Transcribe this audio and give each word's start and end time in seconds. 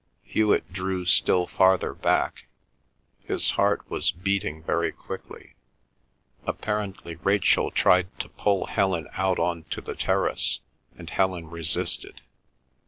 Hewet 0.23 0.73
drew 0.73 1.05
still 1.05 1.45
farther 1.45 1.93
back. 1.93 2.47
His 3.19 3.51
heart 3.51 3.87
was 3.87 4.09
beating 4.11 4.63
very 4.63 4.91
quickly. 4.91 5.53
Apparently 6.47 7.17
Rachel 7.17 7.69
tried 7.69 8.17
to 8.19 8.27
pull 8.29 8.65
Helen 8.65 9.07
out 9.13 9.37
on 9.37 9.65
to 9.65 9.79
the 9.79 9.93
terrace, 9.93 10.59
and 10.97 11.07
Helen 11.07 11.51
resisted. 11.51 12.21